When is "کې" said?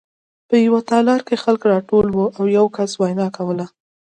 1.27-1.41